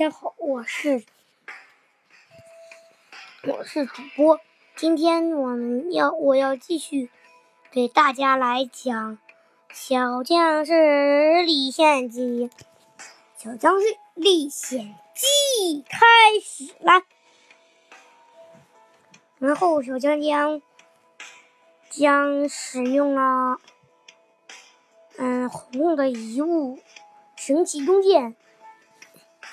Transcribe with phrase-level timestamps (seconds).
[0.00, 1.04] 大家好，我是
[3.42, 4.40] 我是主播。
[4.74, 7.10] 今天我们要我要继续
[7.70, 9.18] 给大家来讲
[9.74, 12.48] 《小僵尸历险记》。
[13.36, 16.06] 《小僵尸历险记》开
[16.42, 17.02] 始了，
[19.38, 20.62] 然后小将将
[21.90, 23.58] 将使用了
[25.18, 26.78] 嗯红的遗物
[27.36, 28.34] 神奇弓箭。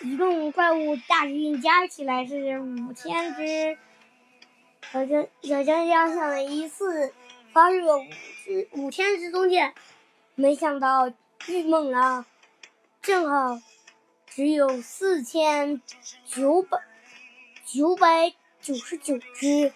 [0.01, 3.77] 移动怪物大军加起来是五千只，
[4.91, 7.13] 小江小江江想了一次
[7.51, 8.05] 发射五
[8.43, 9.73] 只五千只弓箭，
[10.35, 11.11] 没想到
[11.47, 12.27] 郁闷了，
[13.01, 13.59] 正好
[14.27, 15.81] 只有四千
[16.27, 16.77] 九百
[17.65, 19.73] 九百九十九只，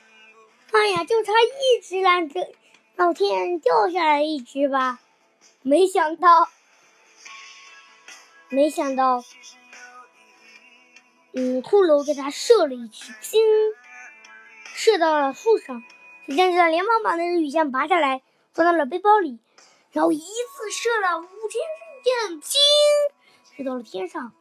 [0.71, 2.53] 哎呀，就差一只了，这
[2.95, 4.99] 老天掉下来一只吧，
[5.63, 6.47] 没想到，
[8.49, 9.23] 没想到。
[11.33, 13.37] 嗯，骷髅给他射了一支，砰，
[14.75, 15.83] 射到了树上。
[16.27, 18.21] 小将军连忙把那支羽箭拔下来，
[18.53, 19.39] 装到了背包里，
[19.91, 21.61] 然后一次射了五千
[22.03, 24.31] 支箭，砰，射到了天上。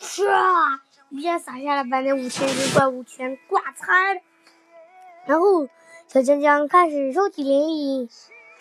[0.00, 0.80] 唰，
[1.10, 4.20] 羽箭洒下来，把那五千只怪物全挂彩了。
[5.26, 5.68] 然后
[6.08, 8.08] 小江江开始收集灵力。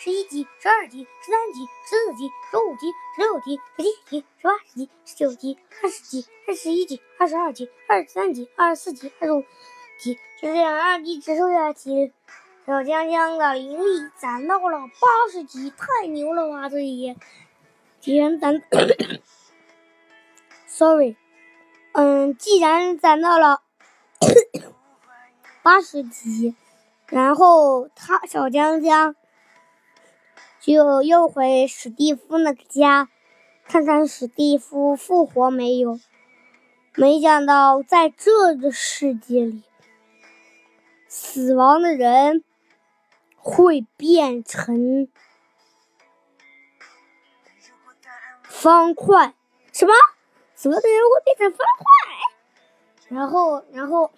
[0.04, 9.44] 十一级、十二级、十三级、十四级、十五级、十六级、十七级、十八级、十九级、二十级、二十一级、二十二级、二十三级、二十四级、二十五
[10.00, 12.12] 级，就这样二级直收下去。
[12.66, 16.68] 小江江的灵力攒到了八十级，太牛了吧！
[16.68, 17.16] 这里，
[18.00, 18.60] 既然攒
[20.66, 21.16] ，sorry，
[21.92, 23.62] 嗯，既然攒到了
[25.62, 26.56] 八十级，
[27.06, 29.16] 然后他小江江。
[30.62, 33.10] 就又回史蒂夫那个家，
[33.66, 36.00] 看看史蒂夫复活没有。
[36.96, 39.64] 没想到在这个世界里，
[41.08, 42.44] 死亡的人
[43.38, 45.08] 会变成
[48.44, 49.34] 方块。
[49.74, 49.94] 什么？
[50.54, 51.86] 死亡的人会变成方块？
[53.08, 54.12] 然后，然后，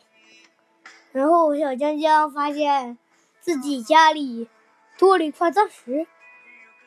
[1.13, 2.97] 然后小江江发现
[3.39, 4.49] 自己家里
[4.97, 6.05] 多了一块钻石。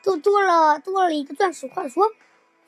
[0.07, 2.09] 又多了多了一个钻石块，说：“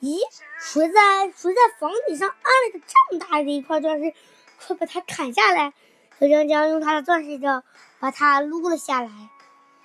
[0.02, 0.18] 咦，
[0.58, 4.12] 谁在谁在房顶上安了个这么大的一块钻石？
[4.58, 5.72] 快把它砍下来！”
[6.20, 7.64] 小江江用他的钻石杖
[7.98, 9.10] 把它撸了下来。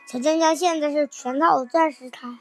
[0.06, 2.38] 小江江现在是全套钻石砍、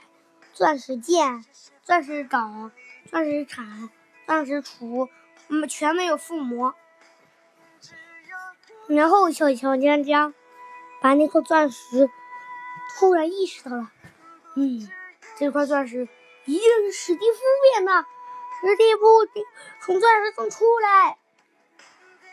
[0.52, 1.44] 钻石剑、
[1.84, 2.72] 钻石镐、
[3.08, 3.88] 钻石铲、
[4.26, 5.08] 钻石锄，
[5.46, 6.74] 嗯，全没有附魔。
[8.88, 10.34] 然后小小江江
[11.00, 12.10] 把那颗钻石
[12.98, 13.92] 突然意识到了，
[14.56, 14.90] 嗯。
[15.36, 16.08] 这块钻石
[16.44, 17.38] 一定是史蒂夫
[17.72, 18.06] 变的，
[18.60, 19.02] 史蒂夫
[19.80, 21.18] 从钻石中出来，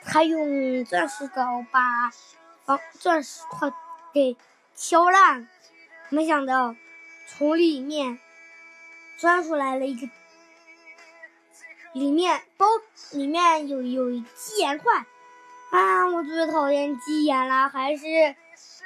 [0.04, 1.82] 他用钻石镐把
[2.66, 3.72] 把钻石块
[4.14, 4.38] 给
[4.76, 5.48] 敲烂，
[6.10, 6.76] 没想到
[7.28, 8.20] 从里面
[9.18, 10.08] 钻出来了一个，
[11.94, 12.68] 里面包
[13.12, 15.06] 里面有有鸡眼块，
[15.72, 18.06] 啊，我最讨厌鸡眼了，还是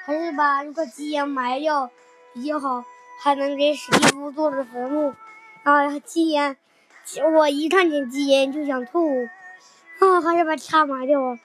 [0.06, 1.90] 还是把这块鸡眼埋掉
[2.34, 2.86] 比较好。
[3.22, 5.16] 还能给史蒂夫做了坟墓，
[5.64, 6.58] 啊，鸡眼，
[7.36, 9.28] 我一看见鸡眼就想吐，
[10.00, 11.38] 啊，还是把它埋掉，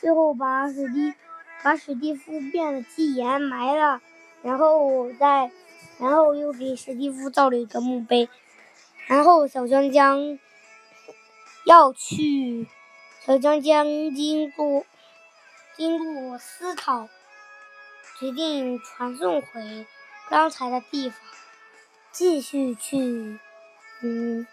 [0.00, 1.14] 最后把史蒂，
[1.62, 4.00] 把史蒂夫变的鸡眼埋了，
[4.42, 5.50] 然后再，
[5.98, 8.28] 然后又给史蒂夫造了一个墓碑，
[9.06, 10.38] 然后小江江
[11.64, 12.66] 要去，
[13.24, 14.86] 小江江经过
[15.76, 17.08] 经过思考，
[18.18, 19.86] 决定传送回。
[20.28, 21.18] 刚才的地方，
[22.10, 23.38] 继续去
[24.02, 24.46] 嗯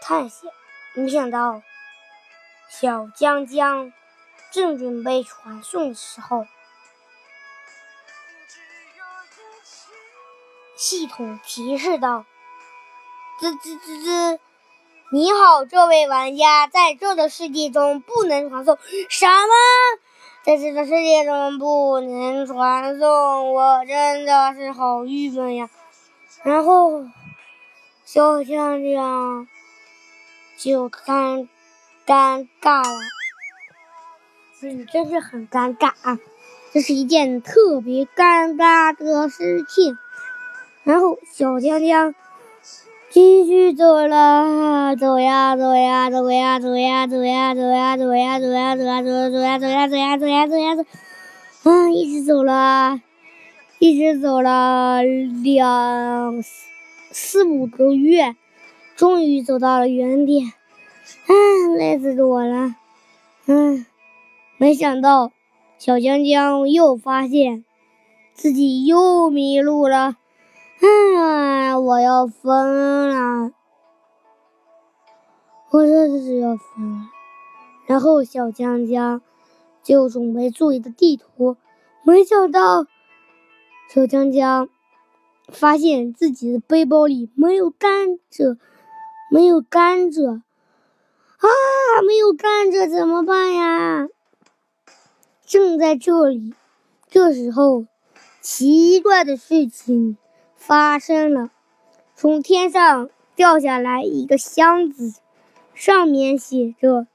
[0.00, 0.50] 探险。
[0.94, 1.62] 没想到
[2.68, 3.92] 小江江
[4.52, 6.46] 正准备传送的时候，
[10.76, 12.24] 系统提示道
[13.40, 14.40] ：“滋滋滋滋，
[15.12, 18.78] 你好，这位玩家，在这个世界中不能传送
[19.08, 20.00] 什么？”
[20.42, 25.68] 在这个世界中不能传送，我真的是好郁闷呀。
[26.42, 27.04] 然后
[28.06, 29.46] 小强强
[30.56, 31.46] 就尴
[32.06, 33.00] 尴尬了，
[34.62, 36.18] 嗯，真是很尴尬啊！
[36.72, 39.98] 这是一件特别尴尬的事情。
[40.84, 42.14] 然后小江江。
[43.12, 50.84] 继续走了，走呀走呀走呀走呀走呀走呀走呀走呀走呀走呀走呀走呀走呀走呀走呀走，
[51.68, 53.00] 啊，一直走了，
[53.80, 56.40] 一直走了两
[57.10, 58.36] 四五个月，
[58.94, 60.52] 终于走到了原点。
[61.26, 62.76] 嗯，累死我了。
[63.46, 63.84] 嗯，
[64.56, 65.32] 没想到
[65.78, 67.64] 小江江又发现
[68.34, 70.18] 自己又迷路了。
[70.82, 73.52] 嗯，我要疯了！
[75.70, 77.10] 我真的是要疯了。
[77.86, 79.20] 然后小江江
[79.82, 81.56] 就准备做一个地图，
[82.02, 82.86] 没想到
[83.92, 84.68] 小江江
[85.48, 88.58] 发现自己的背包里没有甘蔗，
[89.30, 90.40] 没有甘蔗
[91.38, 91.46] 啊！
[92.06, 94.08] 没有甘蔗怎么办呀？
[95.44, 96.54] 正在这里，
[97.08, 97.86] 这时候
[98.40, 100.16] 奇怪的事情
[100.60, 101.48] 发生了，
[102.14, 105.14] 从天上掉下来一个箱子，
[105.74, 107.06] 上面写着。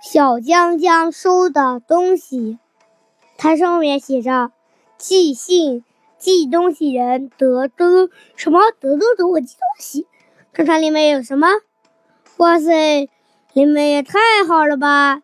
[0.00, 2.58] 小江江收的东西，
[3.36, 4.50] 它上面写着
[4.96, 5.84] “寄信
[6.16, 10.06] 寄东西人德州什么德州给我寄东西”，
[10.54, 11.48] 看看里面有什么。
[12.38, 13.10] 哇塞，
[13.52, 14.18] 里面也太
[14.48, 15.20] 好了吧！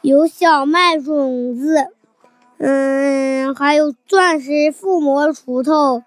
[0.00, 1.92] 有小麦种子，
[2.58, 6.02] 嗯，还有钻石附魔锄头，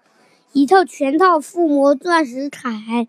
[0.52, 3.08] 一套全套附魔钻石铠，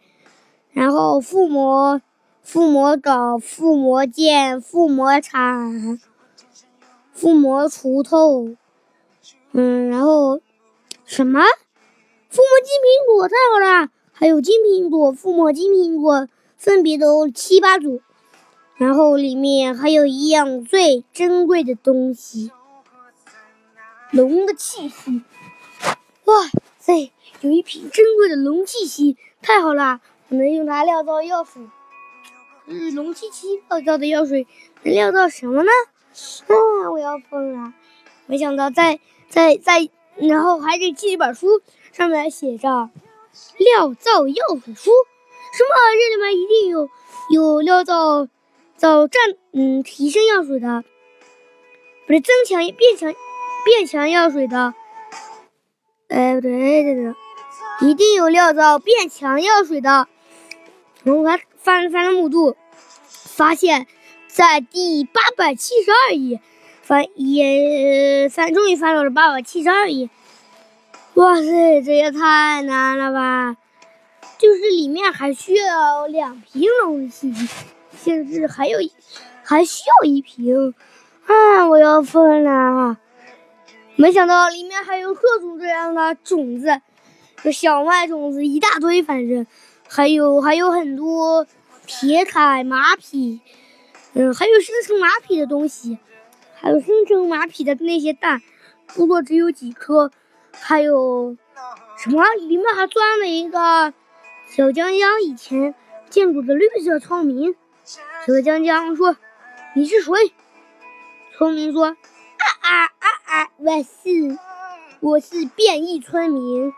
[0.72, 2.02] 然后附魔。
[2.46, 5.98] 附魔镐、附魔剑、附魔铲、
[7.14, 8.58] 附魔锄头，
[9.54, 10.42] 嗯，然后
[11.06, 11.40] 什么？
[11.40, 13.90] 附魔金苹果太好了！
[14.12, 18.02] 还有金苹果、附魔金苹果，分别都七八组。
[18.76, 22.52] 然后里面还有一样最珍贵的东西——
[24.14, 25.24] 龙的气息。
[26.26, 26.36] 哇
[26.78, 27.12] 塞，
[27.42, 30.02] 有一瓶珍贵的龙气息，太好了！
[30.30, 31.64] 我能用它酿造药水。
[32.68, 34.46] 嗯，龙七七酿造的药水
[34.84, 35.72] 能酿造什么呢？
[36.48, 37.74] 啊，我要疯了！
[38.28, 39.00] 没想到在
[39.30, 42.92] 在在，然后还给寄一本书，上面写着
[43.58, 44.92] “料造药水书”。
[45.58, 45.74] 什么？
[45.98, 46.88] 这里面一定有
[47.32, 48.28] 有料造
[48.78, 49.22] 造战
[49.54, 50.84] 嗯提升药水的，
[52.06, 53.12] 不是增强变强
[53.64, 54.74] 变强药水的。
[56.10, 57.16] 哎，不对，这个
[57.82, 60.08] 一定有料到变强药水的。
[61.04, 62.56] 然后他翻了翻了目录，
[63.08, 63.88] 发现，
[64.28, 66.40] 在第八百七十二页，
[66.82, 70.10] 翻也翻，终于翻到了八百七十二页。
[71.16, 73.58] 哇塞，这也太难了吧！
[74.38, 77.34] 就是里面还需要两瓶龙气，
[78.04, 78.80] 甚至还有
[79.44, 80.74] 还需要一瓶，
[81.28, 82.98] 啊，我要疯了！
[83.96, 86.82] 没想到里面还有各种各样的种子，
[87.44, 89.46] 有小麦种子一大堆，反正。
[89.88, 91.46] 还有还有很多
[91.86, 93.42] 铁铠、马匹，
[94.14, 96.00] 嗯，还有生成马匹的东西，
[96.56, 98.42] 还有生成马匹的那些蛋，
[98.88, 100.12] 不过只有几颗。
[100.56, 101.36] 还有
[101.98, 102.24] 什么？
[102.40, 103.94] 里面还钻了一个
[104.48, 105.76] 小江江以前
[106.10, 107.56] 见过的绿色村民。
[107.86, 109.18] 小江江说
[109.76, 110.14] ：“你是谁？”
[111.38, 112.90] 村民说：“啊啊
[113.34, 113.50] 啊！
[113.58, 114.38] 我是
[115.00, 116.72] 我是变异村民。”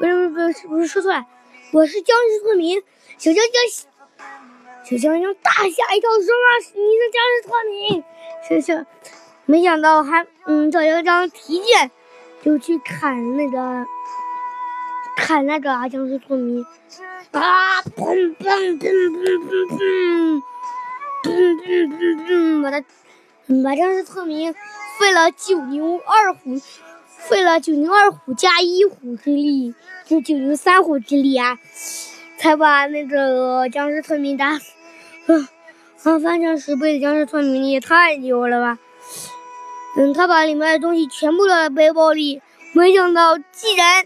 [0.00, 1.24] 不是不是不是说错了。
[1.72, 2.82] 我是僵尸村民，
[3.16, 3.62] 小僵僵，
[4.84, 6.58] 小僵僵大吓一跳，什么？
[6.74, 8.04] 你是僵尸村民？
[8.48, 8.84] 小小，
[9.46, 11.92] 没想到还嗯，小江江提剑
[12.42, 13.86] 就去砍那个
[15.16, 16.66] 砍那个啊僵尸村民
[17.30, 17.80] 啊！
[17.82, 20.42] 砰砰砰砰砰砰
[21.22, 22.84] 砰砰砰砰，把他
[23.62, 24.52] 把僵尸村民
[24.98, 26.60] 费了九牛二虎。
[27.28, 31.56] 费了九牛二虎加一虎之力，就九牛三虎之力啊，
[32.36, 34.72] 才把那个僵尸村民打死。
[35.28, 38.78] 啊，翻成十倍的僵尸村民也太牛了吧！
[39.96, 44.04] 嗯，他把里面的东西全部在背包里，没想到竟然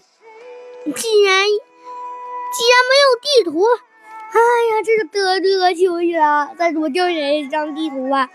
[0.85, 3.64] 竟然竟然没有地图！
[3.64, 4.38] 哎
[4.76, 6.50] 呀，这是得这休息了！
[6.59, 8.28] 再给我掉下来一张地图吧！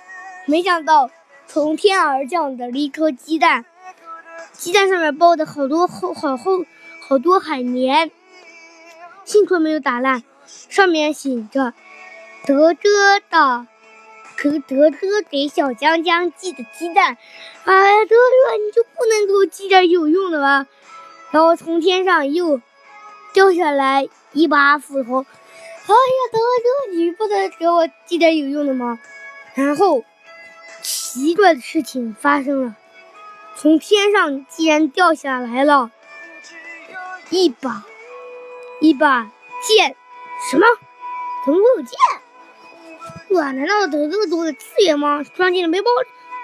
[0.48, 1.12] 没想到
[1.54, 3.66] 从天而降的一颗鸡蛋。
[4.54, 6.64] 鸡蛋上面包的好多厚好厚
[7.06, 8.10] 好多海绵，
[9.26, 10.24] 幸亏没有打烂。
[10.46, 11.74] 上面写着
[12.48, 13.68] “德哥的，
[14.38, 17.18] 可德哥给小江江寄的鸡蛋。”
[17.66, 20.68] 哎，德哥，你就不能给我寄点有用的吗？
[21.32, 22.62] 然后从天上又
[23.34, 25.20] 掉下来一把斧头。
[25.20, 28.98] 哎呀，德哥，你不能给我寄点有用的吗？
[29.54, 30.06] 然后
[30.82, 32.76] 奇怪的事情发生了。
[33.56, 35.92] 从天上竟然掉下来了
[37.30, 37.84] 一把
[38.80, 39.96] 一把剑，
[40.50, 40.66] 什么？
[41.46, 41.98] 怎么会有剑？
[43.38, 45.24] 哇，难道得这么多的资源吗？
[45.24, 45.90] 装进了背包，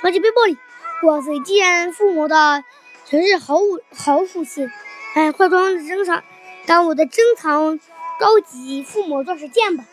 [0.01, 0.57] 装进背包里。
[1.03, 2.63] 哇塞，竟然附魔的
[3.05, 4.69] 全是好武好属性。
[5.13, 6.23] 哎，快装珍藏，
[6.65, 7.79] 当我的珍藏
[8.19, 9.85] 高级附魔钻石剑吧。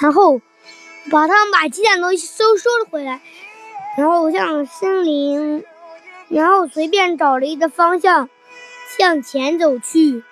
[0.00, 0.40] 然后
[1.10, 3.20] 把他们把鸡蛋都收收了回来，
[3.96, 5.64] 然后向森林，
[6.28, 8.28] 然后随便找了一个方向
[8.98, 10.24] 向前走去。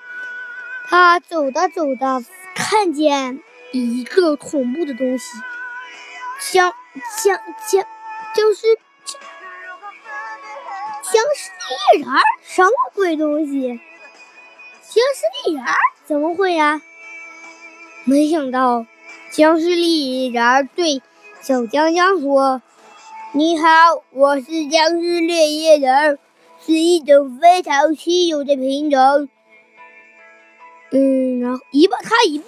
[0.89, 3.41] 他走着走着，看见
[3.73, 5.39] 一个恐怖的东西，
[6.53, 6.73] 僵
[7.23, 7.87] 僵僵，
[8.35, 8.67] 就是
[11.03, 11.51] 僵尸
[11.95, 13.81] 猎人，什么鬼东西？
[14.83, 15.65] 僵尸猎人
[16.05, 16.83] 怎么会呀？
[18.05, 18.85] 没想到，
[19.31, 21.01] 僵尸猎人对
[21.41, 22.61] 小江江说
[23.35, 26.19] ：“你好，我是僵尸猎人，
[26.61, 29.31] 是一种非常稀有的品种。”
[30.93, 32.47] 嗯，然后一半，他一半，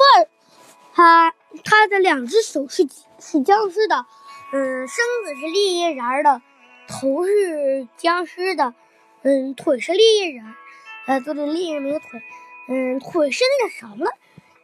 [0.93, 2.87] 他他的两只手是
[3.19, 4.05] 是僵尸的，
[4.53, 6.43] 嗯，身子是猎人的，
[6.87, 8.75] 头是僵尸的，
[9.23, 10.45] 嗯，腿是猎人，
[11.07, 12.21] 呃，对对，猎人没有腿，
[12.69, 14.11] 嗯，腿是那个什么？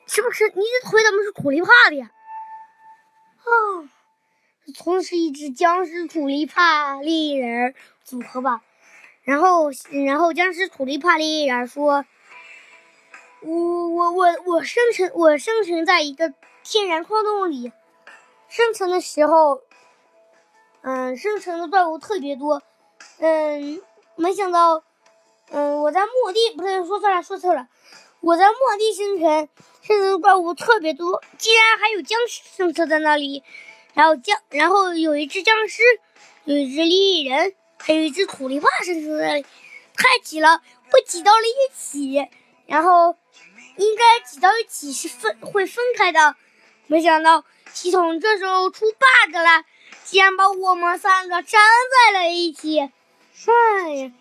[0.04, 2.10] 是不是你的腿怎么是土力帕的呀？
[3.38, 3.88] 啊，
[4.70, 7.74] 从是一只僵尸土力帕猎人
[8.04, 8.62] 组合吧。
[9.22, 9.70] 然后，
[10.06, 12.04] 然后僵尸土力帕猎人说。
[13.42, 17.72] 我我我我生存我生存在一个天然矿洞里，
[18.50, 19.62] 生存的时候，
[20.82, 22.62] 嗯，生存的怪物特别多，
[23.18, 23.80] 嗯，
[24.14, 24.84] 没想到，
[25.48, 27.66] 嗯，我在末地不是说错了说错了，
[28.20, 29.48] 我在末地生存，
[29.80, 33.42] 生存的怪物特别多，竟然还有僵尸生存在那里，
[33.94, 35.82] 然后僵然后有一只僵尸，
[36.44, 39.42] 有一只猎人，还有一只土力帕生存在那里，
[39.96, 42.28] 太挤了，不挤到了一起，
[42.66, 43.16] 然后。
[43.76, 46.36] 应该挤到一起是分会分开的，
[46.86, 49.64] 没想到系统这时候出 bug 了，
[50.04, 51.60] 竟然把我们三个粘
[52.12, 52.78] 在了一起。
[52.78, 52.90] 哎
[53.94, 54.12] 呀，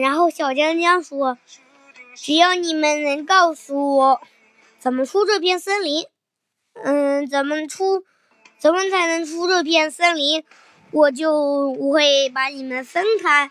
[0.00, 1.36] 然后小江江说
[2.16, 4.20] ：“只要你们能告诉我
[4.78, 6.06] 怎么出这片森林，
[6.82, 8.04] 嗯，怎么出，
[8.64, 10.42] 怎么才能出这片森林，
[10.90, 13.50] 我就我会把你们分开。”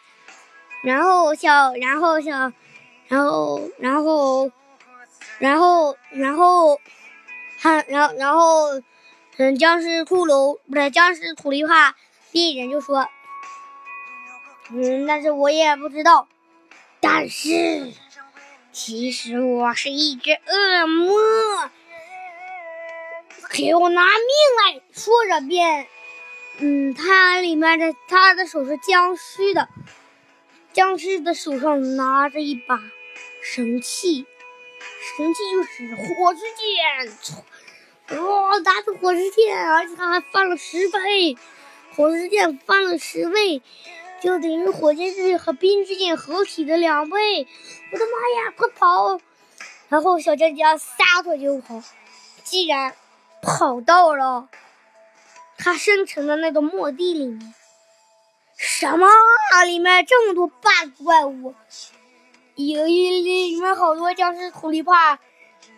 [0.84, 2.52] 然后小，然后小，
[3.10, 4.52] 然后，然后。
[5.38, 6.80] 然后，然后，
[7.62, 8.82] 他，然后，然后，
[9.38, 11.96] 嗯，僵尸骷髅不是僵尸土力帕
[12.32, 13.08] 猎人就说，
[14.72, 16.28] 嗯，但是我也不知道，
[17.00, 17.94] 但是
[18.72, 21.22] 其实我是一只恶魔，
[23.54, 24.10] 给我拿命
[24.74, 24.82] 来！
[24.92, 25.88] 说着便，
[26.58, 29.70] 嗯，他里面的他的手是僵尸的，
[30.74, 32.80] 僵尸的手上拿着一把
[33.44, 34.26] 神器。
[35.16, 38.60] 神器就是火之剑，哇！
[38.62, 41.38] 打出火之剑，而且他还翻了十倍，
[41.96, 43.62] 火之剑翻了十倍，
[44.20, 47.48] 就等于火箭之和冰之剑合体的两倍。
[47.92, 49.20] 我的妈呀，快跑！
[49.90, 51.84] 然后小江江撒腿就跑，
[52.44, 52.96] 竟然
[53.44, 54.48] 跑到了
[55.58, 57.54] 他生成的那个墓地里面。
[58.58, 59.08] 什么？
[59.66, 61.54] 里面这么多 bug 怪物？
[62.56, 65.20] 有一里面好多僵尸土力帕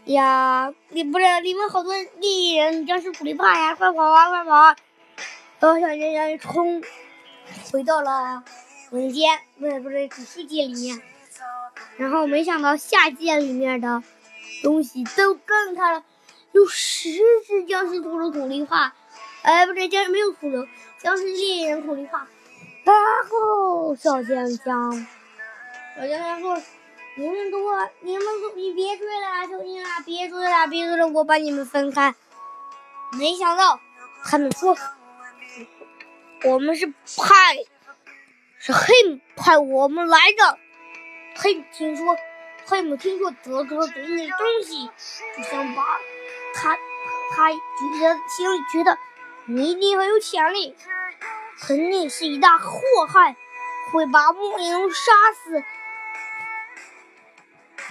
[0.05, 4.51] 呀，里不是里面好多猎人僵尸土力帕呀，快跑啊快跑！
[4.53, 4.75] 啊！
[5.59, 6.83] 然后小江江冲
[7.71, 8.43] 回到了
[8.91, 11.01] 文间，不是不是主世界里面，
[11.97, 14.03] 然后没想到下界里面的
[14.61, 16.03] 东西都跟他了，
[16.55, 17.09] 有十
[17.45, 18.93] 只僵尸土土力帕，
[19.41, 20.65] 哎不对，僵尸没有土人，
[20.99, 22.25] 僵尸猎人土力帕，
[22.85, 22.95] 然
[23.29, 25.07] 后小江江。
[25.97, 26.61] 小江江说
[27.17, 32.15] ：“你们多，你们你别追了，求你了，别追了，别追了，我把你们分开。”
[33.19, 33.81] 没想到
[34.23, 34.77] 他们说
[36.45, 37.65] ：“我们是派，
[38.59, 40.57] 是黑姆派我们来的。
[41.35, 42.15] 黑姆听说，
[42.65, 44.89] 黑姆听说德哥给你东西，
[45.35, 45.83] 就想把
[46.55, 46.77] 他，
[47.35, 48.97] 他觉得心里觉得
[49.45, 50.75] 你一定很有潜力，
[51.61, 53.35] 肯定是一大祸害，
[53.91, 55.11] 会把木灵杀
[55.43, 55.63] 死。”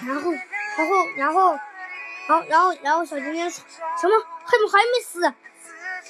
[0.05, 1.57] 然后，然后，然后，
[2.27, 4.25] 然后，然后，然后，小精灵什么？
[4.43, 5.33] 黑姆还没死。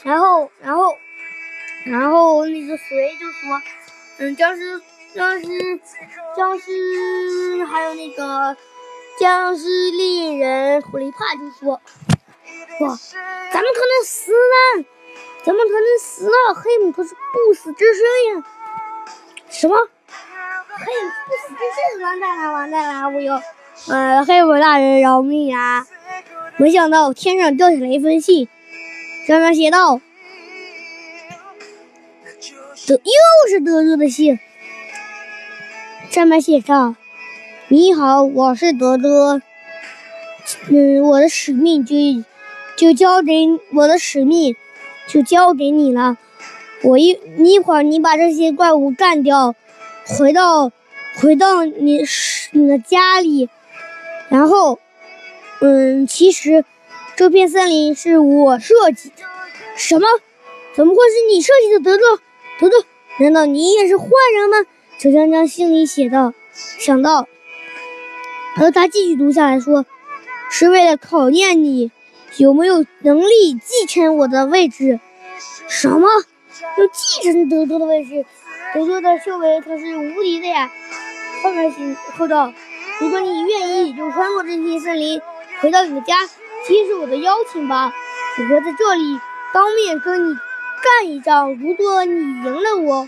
[0.04, 0.98] 然后，然后，
[1.86, 3.62] 然后那个谁就说，
[4.18, 4.82] 嗯，僵尸，
[5.14, 5.80] 僵尸，
[6.36, 8.58] 僵尸，还有那个
[9.20, 11.80] 僵尸猎人狐狸帕就说，
[12.80, 14.86] 哇，怎么可能死呢？
[15.44, 16.54] 怎么可能死了？
[16.54, 18.04] 黑姆可是不死之身
[18.36, 18.44] 呀！
[19.50, 19.78] 什么？
[19.78, 20.86] 黑
[21.26, 21.60] 不死之
[21.98, 22.02] 身？
[22.04, 23.42] 完蛋了，完蛋了，我要。
[23.88, 25.88] 呃，黑姆大人饶命啊！
[26.58, 28.50] 没想到天上掉下来一封信，
[29.28, 30.00] 上面写道
[32.88, 34.40] ：“德又是德德的信。”
[36.10, 36.96] 上面写上
[37.68, 39.42] ：“你好，我是德德。
[40.70, 41.96] 嗯，我的使命就
[42.76, 43.34] 就交给
[43.74, 44.56] 我的使命，
[45.08, 46.18] 就交给你了。
[46.84, 49.56] 我一你一会儿你把这些怪物干掉，
[50.06, 50.72] 回到
[51.20, 52.04] 回到你
[52.52, 53.50] 你的家里，
[54.30, 54.80] 然后，
[55.62, 56.66] 嗯，其实
[57.16, 59.24] 这片森林是我设计的。
[59.76, 60.08] 什么？
[60.76, 61.80] 怎么会是你设计的？
[61.80, 62.04] 德德，
[62.60, 62.86] 德德，
[63.20, 64.58] 难道你也是坏人吗？
[64.98, 67.28] 小江江心里写道，想到，
[68.58, 69.86] 而他继续读下来说，
[70.50, 71.92] 是为了考验你。
[72.38, 75.00] 有没有能力继承我的位置？
[75.70, 76.08] 什么？
[76.78, 78.26] 要继承德州的位置？
[78.74, 80.70] 德州的修为可是无敌的呀！
[81.42, 82.52] 后面行后道：
[83.00, 85.22] 如果你愿意，就穿过这片森林，
[85.62, 86.26] 回到你的家，
[86.68, 87.94] 接受我的邀请吧。
[88.38, 89.20] 我会在这里
[89.54, 91.54] 当面跟你干一仗。
[91.56, 93.08] 如果你赢了我，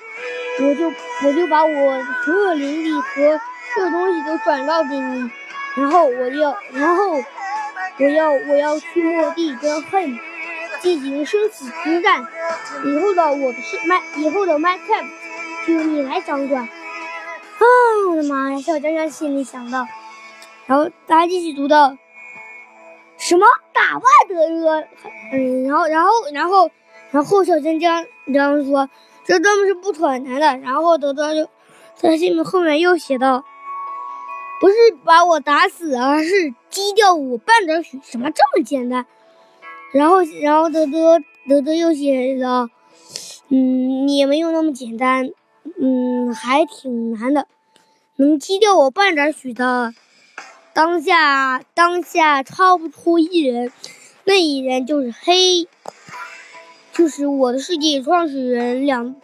[0.62, 0.92] 我就
[1.26, 3.42] 我就把我所有灵力和
[3.74, 5.30] 所有东西都转告给你，
[5.76, 7.22] 然后我要，然后。
[8.00, 10.20] 我要我要去末地跟恨
[10.80, 12.28] 进行生死之战，
[12.86, 15.06] 以后的我的是麦，以后的麦 cap
[15.66, 16.64] 就你来掌管。
[16.64, 17.64] 啊，
[18.12, 18.62] 我的妈呀！
[18.62, 19.88] 小江江心里想到，
[20.68, 21.98] 然后大家继续读到
[23.18, 24.84] 什么打败德哥，
[25.34, 26.70] 嗯，然后然后然后
[27.10, 28.88] 然后小江江然后说，
[29.26, 30.58] 这根本是不可能的。
[30.58, 31.50] 然后德德就
[31.96, 33.44] 在信后面又写道。
[34.60, 39.06] 不是把我打死，而是击掉我半点血，什么这么简单？
[39.94, 42.70] 然后，然后德德德德又写了，
[43.50, 45.30] 嗯，也没有那么简单，
[45.80, 47.48] 嗯，还挺难的。
[48.16, 49.94] 能击掉我半点血的，
[50.74, 53.72] 当下当下超不出一人，
[54.24, 55.68] 那一人就是黑，
[56.92, 59.16] 就是我的世界创始人两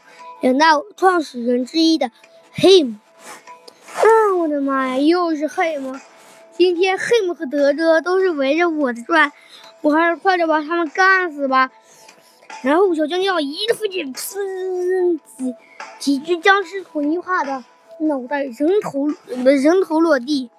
[0.41, 2.11] 两大创始人之一的
[2.51, 2.83] 黑。
[2.83, 3.02] 啊，
[4.43, 6.01] 我的妈呀，又是黑吗？
[6.51, 9.31] 今天黑姆和德德都是围着我的转，
[9.79, 11.71] 我还是快点把他们干死吧。
[12.61, 15.17] 然后小将将一个飞剑，呲，
[15.97, 17.63] 几几只僵尸统一化的
[17.99, 20.49] 脑袋，人头人头落地，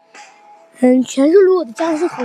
[0.81, 2.23] 嗯，全是落的僵尸头。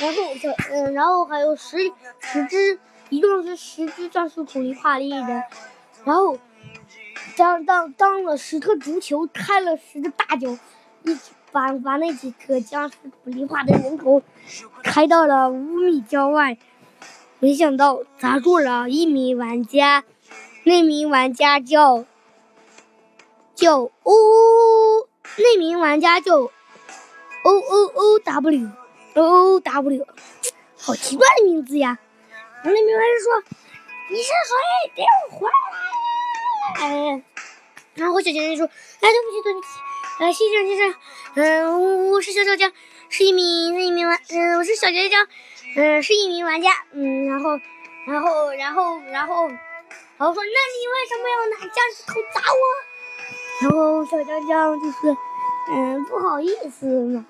[0.00, 1.78] 然后小嗯，然后还有十
[2.18, 5.42] 十只，一共是十只僵尸统一化的一人，
[6.04, 6.36] 然后。
[7.36, 10.58] 当当当了十颗足球，开了十个大脚，
[11.02, 14.22] 一起把把那几颗僵尸土里化的人头
[14.82, 16.58] 开到了五米郊外，
[17.38, 20.04] 没想到砸住了一名玩家，
[20.64, 22.04] 那名玩家叫
[23.54, 24.12] 叫 O，
[25.36, 26.50] 那名玩家叫 O
[27.44, 28.70] O O W
[29.14, 30.06] O W，
[30.78, 31.98] 好奇怪的名字呀！
[32.62, 33.42] 那名玩家说
[34.12, 34.92] ：“你是谁？
[34.94, 35.52] 给我回来！”
[36.80, 37.24] 哎，
[37.94, 39.66] 然后小江就说：“哎，对不起，对不起，
[40.20, 40.94] 哎，先生，先生，
[41.36, 42.70] 嗯，我是小小江，
[43.08, 45.26] 是一名，是一名玩，嗯，我是小江江，
[45.76, 47.58] 嗯，是一名玩家，嗯，然后，
[48.06, 52.62] 然后，然后，然后，然后说，那你为什么要拿僵尸头砸我？
[53.62, 55.16] 然后小江江就是，
[55.72, 57.24] 嗯，不好意思嘛，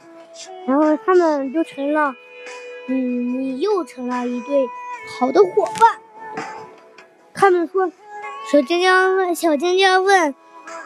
[0.67, 2.13] 然后他们就成了，
[2.89, 4.69] 嗯，你又成了一对
[5.17, 6.01] 好的伙伴。
[7.33, 7.89] 他们说。”
[8.51, 10.35] 小江江问，小江江问，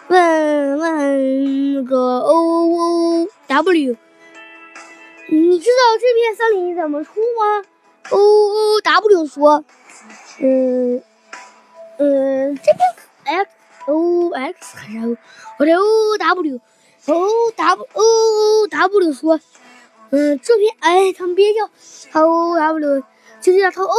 [0.09, 3.97] 问问那个 O O W，
[5.29, 7.65] 你知道这片森林怎么出吗
[8.11, 9.65] ？O O W 说，
[10.41, 11.03] 嗯
[11.99, 12.81] 嗯，这边
[13.25, 13.51] X
[13.87, 15.17] O X 还是 O，
[15.59, 16.61] 或者 O W
[17.07, 19.41] O W O W 说，
[20.11, 21.71] 嗯，这片哎，他们别叫
[22.21, 23.03] O W，
[23.41, 23.95] 就叫他 O。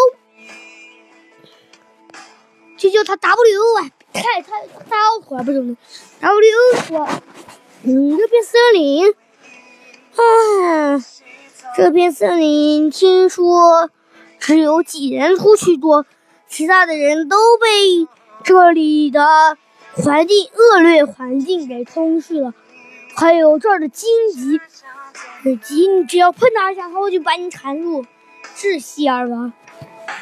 [2.77, 7.07] 就叫他 W 啊，太太太拗口了，不是 W 说，
[7.83, 9.13] 嗯，这片森林，
[10.15, 11.03] 啊，
[11.75, 13.89] 这片森林听说
[14.39, 16.05] 只有几人出去过，
[16.47, 18.07] 其他的人都被
[18.43, 19.57] 这里的
[19.93, 22.53] 环境恶劣环境给吞噬了。
[23.17, 24.59] 还有这儿的荆棘，
[25.43, 28.05] 荆棘你只要碰它一下，它会就把你缠住，
[28.55, 29.51] 窒息而亡。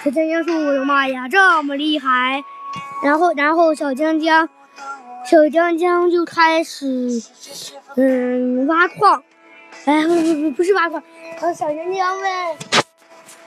[0.03, 2.43] 小江江说：“我的妈呀，这么厉害！”
[3.03, 4.49] 然后，然后小江江，
[5.29, 7.21] 小江江就开始，
[7.95, 9.23] 嗯，挖矿。
[9.85, 11.03] 哎，不不不，不是挖矿。
[11.33, 12.57] 然后小江江问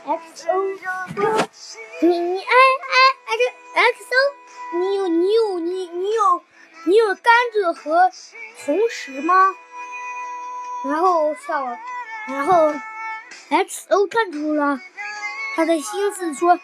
[0.04, 0.62] ：“X O，
[2.02, 6.42] 你你哎哎哎这 X O，你有你有你你有
[6.84, 8.10] 你有甘蔗和
[8.66, 9.54] 红石吗？”
[10.84, 11.66] 然后小，
[12.28, 12.74] 然后
[13.48, 14.78] X O 看出了。
[15.54, 16.60] 他的心思说：“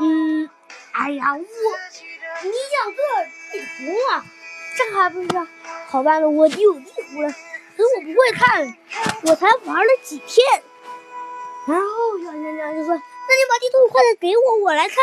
[0.00, 0.50] 嗯，
[1.00, 3.02] 哎呀，我你想做
[3.52, 4.24] 地图啊？
[4.76, 5.28] 这还不是
[5.88, 6.28] 好办的？
[6.28, 8.76] 我有地图了，可是我不会看，
[9.24, 10.62] 我才玩了几天。
[11.66, 14.96] 然后小江江就说：“那你把地图快点给我，我来看。”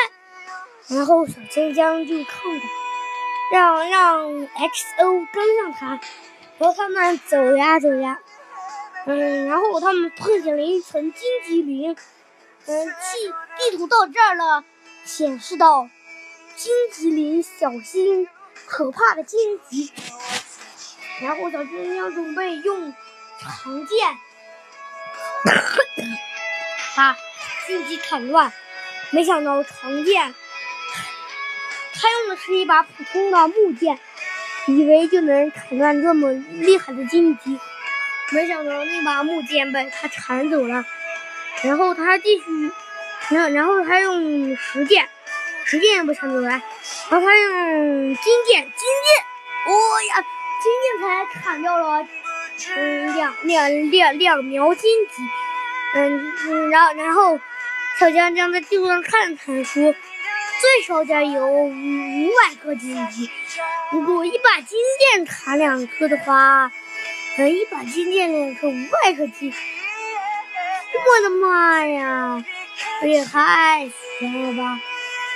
[0.96, 2.66] 然后小江江就看着，
[3.52, 6.00] 让让 XO 跟上他，
[6.60, 8.20] 然后他们走呀走呀，
[9.06, 11.96] 嗯，然后他们碰见了一层荆棘林，
[12.68, 14.64] 嗯，地地图到这儿了，
[15.08, 15.90] 显示到
[16.58, 18.28] 荆棘林，小心
[18.66, 19.90] 可怕的荆棘。
[21.22, 22.94] 然后小精灵要准备用
[23.40, 24.18] 长剑。
[26.98, 27.16] 把
[27.66, 28.52] 荆棘砍断，
[29.12, 30.36] 没想到长剑，
[31.94, 33.98] 他用的是一把普通的木剑，
[34.66, 37.58] 以为就能砍断这么厉害的荆棘，
[38.32, 40.84] 没想到那把木剑被他铲走了。
[41.64, 42.72] 然后他继续，
[43.30, 45.08] 然后然后他用石剑，
[45.66, 46.62] 石剑也被铲走来。
[47.10, 49.26] 然后他用金剑，金剑，
[49.66, 50.26] 哦呀，
[50.64, 52.08] 金剑才砍掉了，
[52.76, 55.24] 嗯，两两两两苗荆棘。
[55.96, 57.40] 嗯嗯，然后然后，
[58.00, 59.94] 小江江在地图上看了看，说
[60.62, 63.30] 最少得有五五百颗金棘。
[63.92, 64.78] 如果一把金
[65.14, 66.72] 剑砍两颗的话，
[67.38, 69.54] 嗯，一把金剑两颗，五百颗金。
[70.94, 72.44] 我的妈呀，
[73.02, 74.80] 这也太悬了吧！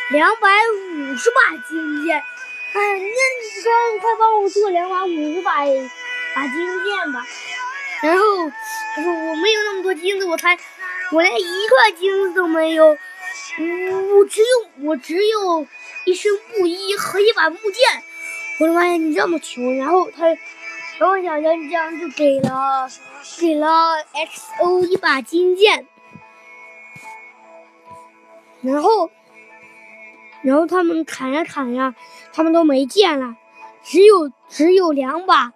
[0.09, 5.67] 两百五十把金剑，哎，那你说你快帮我做两把五百
[6.35, 7.25] 把金剑吧。
[8.01, 8.23] 然后
[8.95, 10.57] 他说：“我没有那么多金子，我才
[11.11, 14.47] 我连一块金子都没有，我只有
[14.81, 15.67] 我只有
[16.05, 18.03] 一身布衣和一把木剑。
[18.59, 20.25] 我的妈呀，你这么穷！”然后他，
[20.97, 22.89] 然后小江江就给了
[23.39, 23.95] 给了
[24.59, 25.87] XO 一把金剑，
[28.61, 29.09] 然后
[30.43, 31.95] 然后他们砍呀砍呀，
[32.33, 33.35] 他们都没剑了，
[33.83, 35.53] 只有只有两把。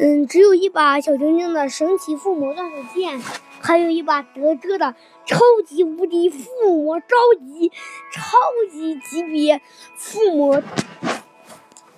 [0.00, 3.20] 嗯，只有一把小晶晶的神奇附魔钻石剑，
[3.60, 4.94] 还有一把德哥的
[5.26, 7.72] 超级无敌附魔召集
[8.12, 8.22] 超
[8.70, 9.60] 级级别
[9.96, 10.62] 附魔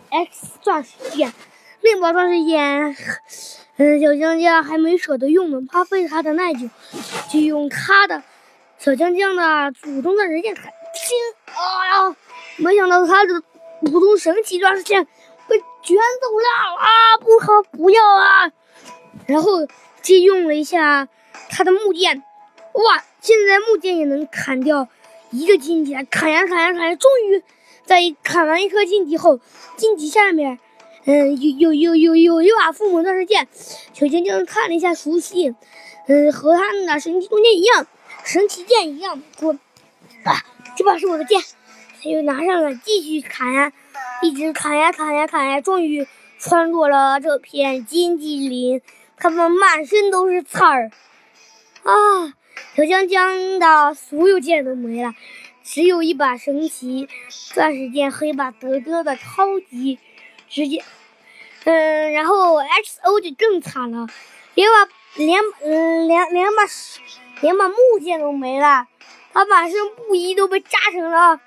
[0.09, 1.33] X 钻石剑。
[1.83, 2.97] 那把钻石剑，
[3.77, 6.69] 嗯，小江江还没舍得用呢，怕费他的耐久，
[7.31, 8.23] 就用他的
[8.83, 10.73] 小江江的普通钻石剑砍。
[11.53, 12.17] 啊呀！
[12.57, 13.43] 没想到他的
[13.83, 15.07] 普通神奇钻石剑。
[15.47, 16.89] 被卷走了啊！
[17.21, 18.51] 不好，不要啊！
[19.27, 19.67] 然后
[20.01, 21.09] 借用了一下
[21.51, 22.23] 他的木剑，
[22.73, 23.05] 哇！
[23.21, 24.89] 现在木剑也能砍掉
[25.31, 26.95] 一个荆棘，砍呀砍呀砍呀！
[26.95, 27.43] 终于
[27.85, 29.41] 在砍完一颗荆棘后，
[29.77, 30.59] 荆棘下面，
[31.05, 33.49] 嗯，有有有有有一把附魔钻石剑。
[33.93, 35.55] 小江江看了一下，熟悉，
[36.07, 37.87] 嗯，和他们的神奇弓箭一样，
[38.25, 39.59] 神奇剑一样，滚
[40.25, 40.45] 啊，
[40.77, 41.41] 这把是我的剑。
[42.03, 43.73] 他又拿上了，继续砍呀。
[44.23, 46.07] 一直砍呀砍呀砍呀，终于
[46.39, 48.83] 穿过了这片荆棘林。
[49.17, 50.91] 他们满身都是刺儿
[51.83, 52.35] 啊！
[52.77, 55.15] 小江江的所有剑都没了，
[55.63, 57.09] 只有一把神奇
[57.53, 59.99] 钻石剑和一把德哥的超级
[60.49, 60.85] 直接。
[61.65, 64.07] 嗯，然后 XO 就更惨了，
[64.55, 66.63] 连把连嗯连连把
[67.41, 68.87] 连把木剑都没了，
[69.33, 71.41] 他满身布衣都被扎成了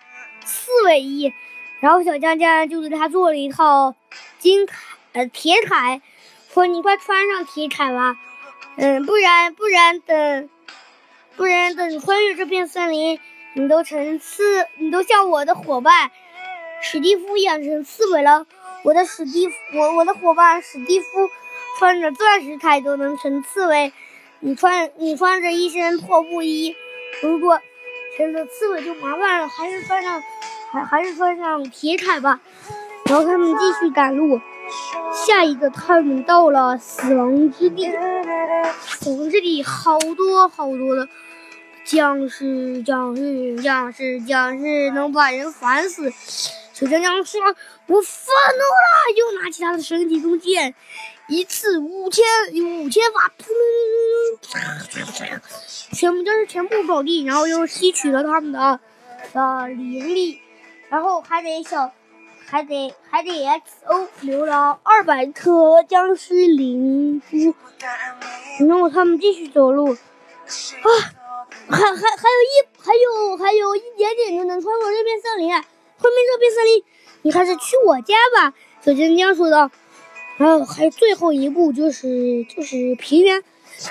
[0.46, 1.34] 刺猬衣。
[1.80, 3.96] 然后小江江就给他做了一套
[4.40, 4.74] 金铠，
[5.12, 6.02] 呃，铁铠，
[6.54, 8.18] 说你快穿上铁铠吧，
[8.78, 10.50] 嗯，不然不然等，
[11.36, 13.20] 不然等穿越这片森林，
[13.54, 16.10] 你都成刺，你都像我的伙伴
[16.82, 18.48] 史蒂夫养成刺猬了。
[18.84, 21.30] 我的史蒂夫，我我的伙伴史蒂夫
[21.80, 23.94] 穿着钻石铠都能成刺猬，
[24.46, 26.76] 你穿你穿着一身破布衣，
[27.22, 27.60] 如果
[28.18, 30.22] 成了刺猬就麻烦了，还是穿上。
[30.74, 32.42] 还还是穿上铁铠吧，
[33.06, 34.42] 然后他们继续赶路。
[35.14, 37.92] 下一个，他们到了死亡之地。
[38.82, 41.08] 死亡之地好多好多的
[41.86, 46.12] 僵尸，僵尸，僵尸，僵尸，能把人烦死。
[46.74, 47.40] 小江江说
[47.86, 50.74] ：“我愤怒了！”又拿起他的神奇弓箭，
[51.28, 52.26] 一次五千
[52.84, 53.44] 五千发，噗！
[55.92, 58.80] 全部就是全部倒地，然后又吸取了他们的
[59.32, 60.42] 的灵力。
[60.90, 61.92] 然后还得小，
[62.46, 67.56] 还得还得 XO 留了二百颗僵尸灵珠，
[68.68, 69.98] 然后他们继续走路，啊，
[71.70, 76.84] 还还还有一还有还有一点点就能穿过这片森林，后面这片森林，
[77.24, 78.54] 你还是去我家吧。
[78.82, 79.72] 小江江说道。
[80.38, 83.44] 然后还有最后一步就是就是平原，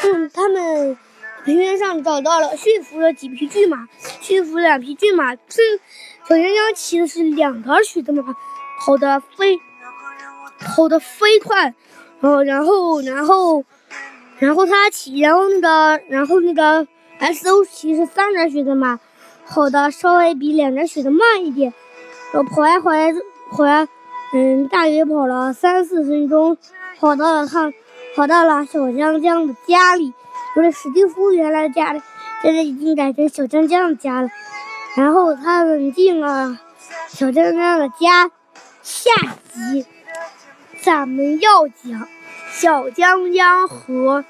[0.02, 0.96] 嗯，他们
[1.44, 3.88] 平原上找到了驯服了几匹骏马，
[4.20, 5.80] 驯服两匹骏马，是。
[6.24, 8.22] 小江江骑的是两条靴子马，
[8.78, 9.58] 跑得飞，
[10.60, 11.74] 跑得飞快，
[12.20, 13.64] 然后然后然后
[14.38, 16.86] 然后他骑，然后那个然后那个
[17.18, 19.00] ，S O 骑是三点血的马，
[19.46, 21.74] 跑的稍微比两点血的慢一点。
[22.34, 23.12] 我跑来跑来
[23.50, 23.88] 跑来，
[24.34, 26.56] 嗯，大约跑了三四分钟，
[26.98, 27.70] 跑到了他
[28.16, 30.14] 跑到了小江江的家里，
[30.54, 32.00] 不是史蒂夫原来家里，
[32.42, 34.28] 现在已经改成小江江的家了。
[34.96, 36.58] 然后他们进了
[37.08, 38.30] 小江江的家，
[38.82, 39.10] 下
[39.52, 39.86] 集
[40.80, 42.08] 咱们要讲
[42.50, 44.24] 小江江和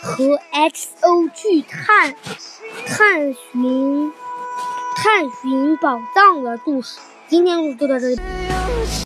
[0.00, 2.14] 和 XO 去探
[2.86, 4.12] 探寻
[4.96, 6.98] 探寻宝藏的故事。
[7.28, 8.20] 今天就到这里。